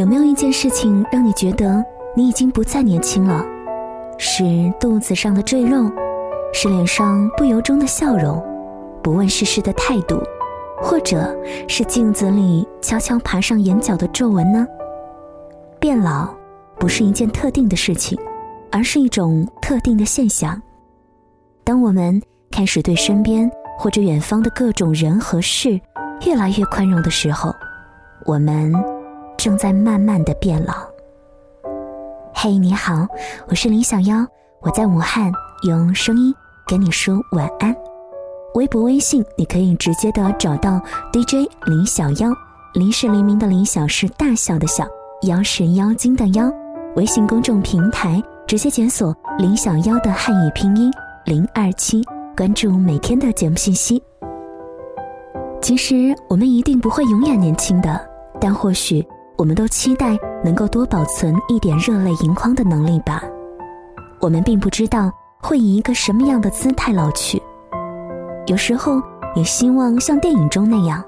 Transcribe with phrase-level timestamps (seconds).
[0.00, 1.84] 有没有一件事情让你觉得
[2.16, 3.44] 你已经不再年轻了？
[4.16, 5.92] 是肚子上的赘肉，
[6.54, 8.42] 是脸上不由衷的笑容，
[9.02, 10.18] 不问世事的态度，
[10.80, 14.66] 或者是镜子里悄悄爬上眼角的皱纹呢？
[15.78, 16.34] 变老
[16.78, 18.18] 不是一件特定的事情，
[18.72, 20.58] 而是一种特定的现象。
[21.62, 22.18] 当我们
[22.50, 25.78] 开始对身边或者远方的各种人和事
[26.24, 27.54] 越来越宽容的时候，
[28.24, 28.72] 我们。
[29.40, 30.74] 正在慢慢的变老。
[32.34, 33.06] 嘿，你好，
[33.48, 34.26] 我是林小妖，
[34.60, 35.32] 我在武汉
[35.66, 36.34] 用声音
[36.66, 37.74] 跟你说晚安。
[38.52, 40.78] 微博、微信你可以直接的找到
[41.10, 42.30] DJ 林小妖，
[42.74, 44.86] 林是黎明的林，小是大小的小，
[45.22, 46.52] 妖是妖精的妖。
[46.94, 50.92] 微信公众平台直接检索林小妖的汉语拼音
[51.24, 52.04] 零二七，
[52.36, 54.02] 关注每天的节目信息。
[55.62, 57.98] 其实我们一定不会永远年轻的，
[58.38, 59.02] 但或许。
[59.40, 63.24] 我们都期待能够多保存一点热泪盈眶的能力吧。
[64.20, 65.10] 我们并不知道
[65.40, 67.42] 会以一个什么样的姿态老去，
[68.48, 69.00] 有时候
[69.34, 71.02] 也希望像电影中那样，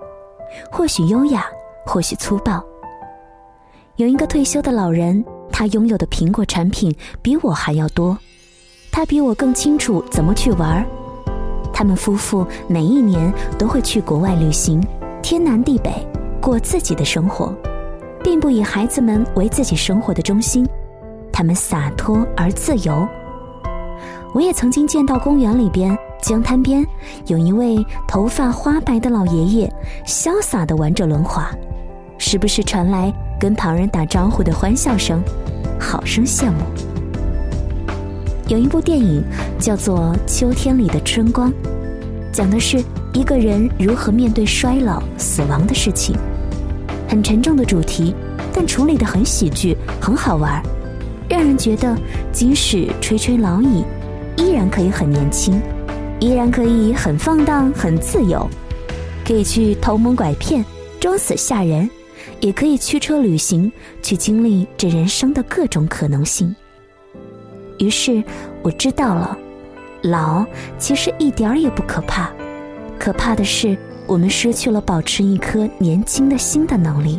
[0.70, 1.44] 或许优雅，
[1.84, 2.64] 或许粗暴。
[3.97, 8.17] 有一个退休的老人，他拥有的苹果产品比我还要多，
[8.91, 10.83] 他比我更清楚怎么去玩。
[11.70, 14.83] 他们夫妇每一年都会去国外旅行，
[15.20, 15.92] 天南地北，
[16.41, 17.55] 过自己的生活。
[18.23, 20.67] 并不以孩子们为自己生活的中心，
[21.33, 23.06] 他们洒脱而自由。
[24.34, 26.87] 我也曾经见到公园里边江滩边
[27.27, 29.73] 有一位头发花白的老爷爷，
[30.06, 31.51] 潇洒地玩着轮滑，
[32.17, 35.23] 时不时传来跟旁人打招呼的欢笑声，
[35.79, 36.59] 好生羡慕。
[38.48, 39.23] 有一部电影
[39.59, 41.51] 叫做《秋天里的春光》，
[42.33, 46.17] 讲的是一个人如何面对衰老、死亡的事情。
[47.12, 48.14] 很沉重的主题，
[48.55, 50.62] 但处理的很喜剧，很好玩，
[51.28, 51.94] 让人觉得
[52.32, 53.84] 即使垂垂老矣，
[54.39, 55.61] 依然可以很年轻，
[56.20, 58.48] 依然可以很放荡、很自由，
[59.27, 60.64] 可以去偷蒙拐骗、
[60.98, 61.86] 装死吓人，
[62.40, 63.70] 也可以驱车旅行，
[64.01, 66.56] 去经历这人生的各种可能性。
[67.78, 68.24] 于是
[68.62, 69.36] 我知道了，
[70.01, 70.46] 老
[70.78, 72.30] 其实一点儿也不可怕，
[72.98, 73.77] 可怕的是。
[74.12, 77.18] 我们失去了保持一颗年轻的心的能力。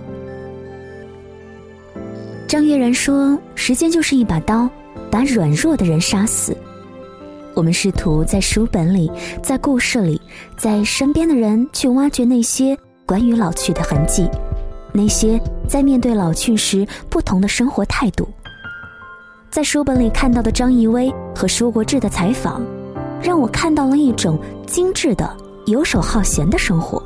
[2.47, 4.69] 张悦然说：“时间就是一把刀，
[5.09, 6.55] 把软弱的人杀死。”
[7.55, 9.11] 我们试图在书本里、
[9.41, 10.21] 在故事里、
[10.55, 12.77] 在身边的人去挖掘那些
[13.07, 14.29] 关于老去的痕迹，
[14.91, 18.29] 那些在面对老去时不同的生活态度。
[19.49, 22.63] 在书本里看到的张艺薇和舒国志的采访，
[23.19, 25.37] 让我看到了一种精致的。
[25.66, 27.01] 游手好闲的生活，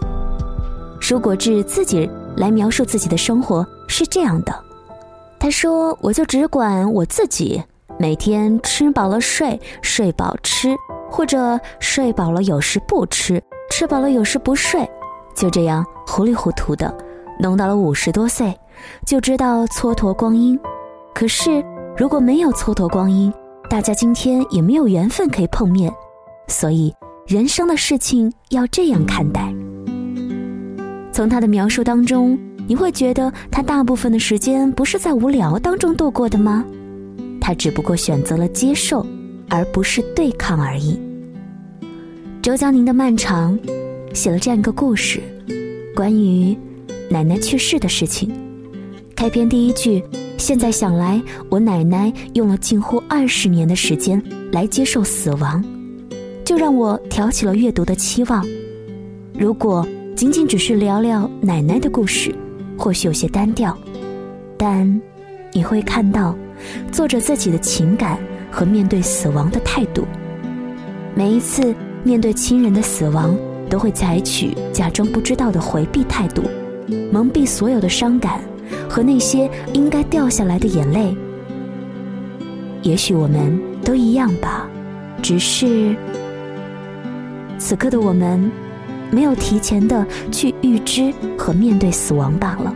[1.00, 4.54] 舒国志自己来描述自己的生活是这样的：
[5.40, 7.62] 他说：“我就只管我自己，
[8.00, 10.76] 每天吃饱了睡，睡饱吃，
[11.10, 14.90] 或者睡饱了有时不吃，吃饱了有时不睡，
[15.36, 16.92] 就这样糊里糊涂的，
[17.40, 18.58] 弄到了五十多岁，
[19.06, 20.60] 就知道蹉跎光阴。
[21.14, 21.64] 可是
[21.96, 23.32] 如果没有蹉跎光阴，
[23.70, 25.94] 大家今天也没有缘分可以碰面，
[26.48, 26.92] 所以。”
[27.28, 29.54] 人生的事情要这样看待。
[31.12, 36.64] 从他的描述当中，你会觉得他大部分的时间不是在无聊当中度过的吗？
[37.42, 39.06] 他只不过选择了接受，
[39.50, 40.98] 而不是对抗而已。
[42.42, 43.60] 周江宁的《漫长》
[44.16, 45.22] 写了这样一个故事，
[45.94, 46.58] 关于
[47.10, 48.32] 奶奶去世的事情。
[49.18, 50.02] 开篇第一句
[50.40, 54.24] ：“现在想来，我奶奶用了近乎二十年的时间
[54.54, 55.62] 来接受死亡。”
[56.48, 58.42] 就让我挑起了阅读的期望。
[59.38, 59.86] 如果
[60.16, 62.34] 仅仅只是聊聊奶奶的故事，
[62.78, 63.78] 或许有些单调，
[64.58, 65.02] 但
[65.52, 66.34] 你会看到
[66.90, 68.18] 作者自己的情感
[68.50, 70.06] 和面对死亡的态度。
[71.14, 73.38] 每一次面对亲人的死亡，
[73.70, 76.44] 都会采取假装不知道的回避态度，
[77.12, 78.40] 蒙蔽所有的伤感
[78.88, 81.14] 和那些应该掉下来的眼泪。
[82.84, 84.66] 也许我们都一样吧，
[85.22, 85.94] 只是。
[87.60, 88.52] 此刻的我们，
[89.12, 92.74] 没有提前的去预知和面对死亡罢了。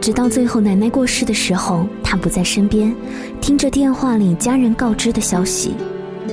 [0.00, 2.94] 直到最后奶奶过世的时候，他不在身边，
[3.42, 5.74] 听着电话里家人告知的消息，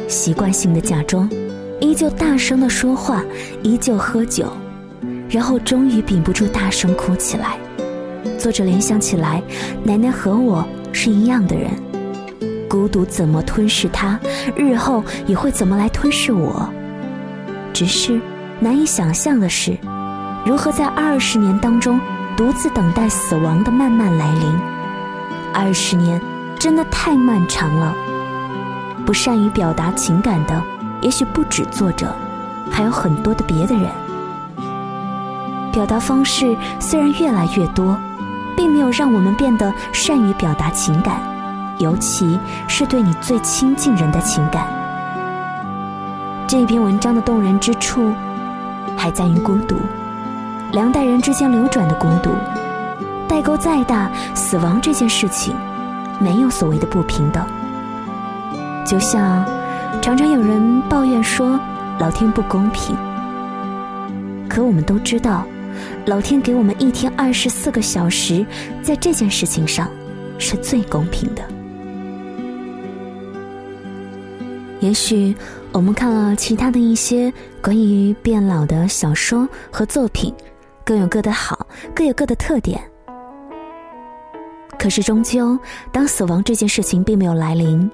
[0.08, 1.30] 习惯性的假装，
[1.82, 3.22] 依旧大声的说话，
[3.64, 4.46] 依旧喝酒，
[5.30, 7.58] 然后终于屏不住大声哭起来。
[8.38, 9.44] 作者联想起来，
[9.84, 11.70] 奶奶和我是一样的人。
[12.76, 14.20] 孤独怎么吞噬他，
[14.54, 16.70] 日后也会怎么来吞噬我。
[17.74, 18.20] 只是
[18.60, 19.78] 难以想象的是，
[20.46, 21.98] 如何在二十年当中
[22.36, 24.42] 独自等待死亡的慢慢来临。
[25.54, 26.22] 二十年
[26.60, 27.96] 真的太漫长了。
[29.06, 30.62] 不善于表达情感的，
[31.02, 32.14] 也许不止作者，
[32.70, 33.90] 还有很多的别的人。
[35.72, 37.98] 表达方式虽然越来越多，
[38.58, 41.22] 并没有让我们变得善于表达情感，
[41.80, 44.68] 尤其是对你最亲近人的情感。
[46.48, 48.14] 这篇文章的动人之处，
[48.96, 49.76] 还在于孤独，
[50.72, 52.30] 两代人之间流转的孤独。
[53.28, 55.56] 代沟再大，死亡这件事情，
[56.20, 57.44] 没有所谓的不平等。
[58.86, 59.44] 就像
[60.02, 61.60] 常常有人抱怨说
[61.98, 62.96] 老天不公平，
[64.48, 65.44] 可我们都知道，
[66.06, 68.46] 老天给我们一天二十四个小时，
[68.84, 69.90] 在这件事情上
[70.38, 71.42] 是最公平的。
[74.82, 75.36] 也许
[75.72, 77.32] 我们看了其他的一些
[77.62, 80.34] 关于变老的小说和作品，
[80.84, 82.82] 各有各的好，各有各的特点。
[84.78, 85.58] 可是终究，
[85.92, 87.90] 当死亡这件事情并没有来临。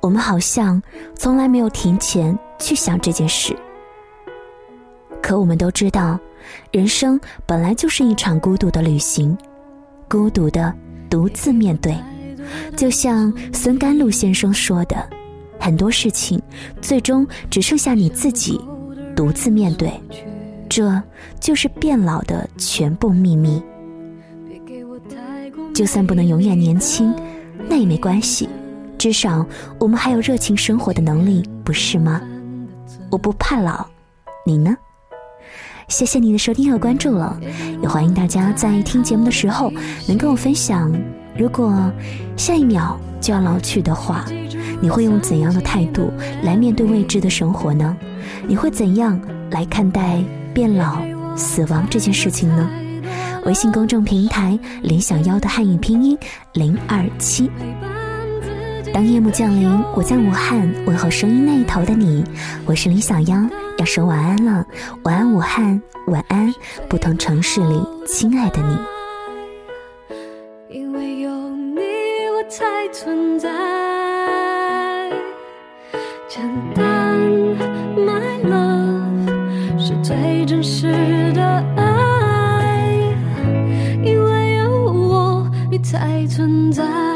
[0.00, 0.80] 我们好像
[1.16, 3.56] 从来没有提前去想这件事，
[5.20, 6.20] 可我们都知道，
[6.70, 9.36] 人生本来就是一场孤独的旅行，
[10.08, 10.72] 孤独的
[11.10, 11.96] 独自面对。
[12.76, 15.08] 就像孙甘露先生说的，
[15.58, 16.40] 很多事情
[16.80, 18.60] 最终只剩下你自己
[19.14, 19.92] 独自面对，
[20.68, 21.02] 这
[21.40, 23.62] 就是变老的全部秘密。
[25.74, 27.14] 就算不能永远年轻，
[27.68, 28.48] 那也没关系。
[28.96, 29.44] 至少
[29.78, 32.20] 我们还有热情生活的能力，不是吗？
[33.10, 33.86] 我不怕老，
[34.46, 34.74] 你呢？
[35.88, 37.38] 谢谢你的收听和关注了，
[37.82, 39.70] 也欢迎大家在听节目的时候
[40.08, 40.90] 能跟我分享，
[41.36, 41.92] 如果
[42.36, 44.24] 下一秒就要老去的话，
[44.80, 46.12] 你会用怎样的态度
[46.42, 47.96] 来面对未知的生活呢？
[48.46, 49.20] 你会怎样
[49.50, 51.02] 来看待变老、
[51.36, 52.68] 死亡这件事情呢？
[53.44, 56.18] 微信公众平台林小妖的汉语拼音
[56.52, 57.50] 零二七。
[58.92, 62.24] 当夜幕降临，我在武汉问候声音那一头的你，
[62.64, 63.46] 我是李小妖，
[63.78, 64.66] 要说晚安了，
[65.04, 66.52] 晚安武汉，晚安
[66.88, 68.76] 不同城市里亲爱的你。
[70.74, 71.80] 因为有你，
[72.34, 73.75] 我才存在。
[80.66, 81.42] 时的
[81.76, 82.98] 爱。
[84.02, 87.15] 因为有我，你才存在。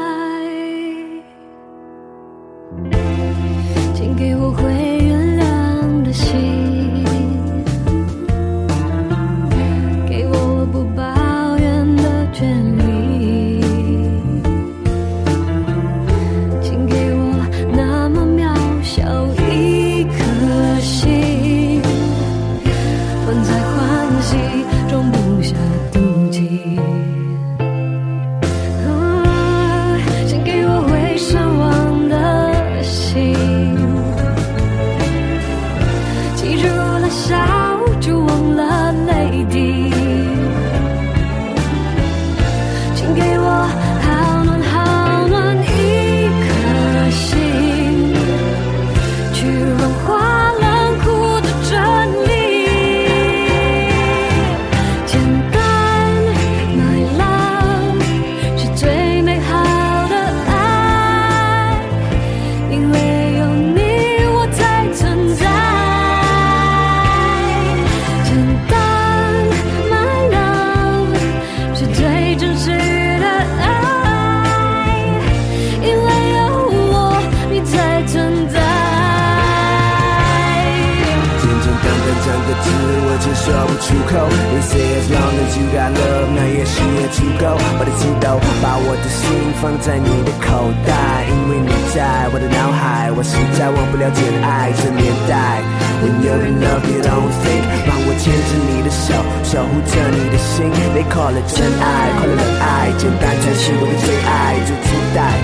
[84.31, 87.59] ，They say as long as you got love，那也许也足够。
[87.79, 89.27] 我的激动，把我的心
[89.61, 95.63] 放在你的口袋，因为你在我的脑海，我实在忘不了简爱这年代。
[96.01, 99.13] When you're in love, you don't think，让我牵着你的手，
[99.45, 100.73] 守护着你的心。
[100.95, 105.37] They call it 真爱，快乐的爱，简单才是我的最爱，最期待，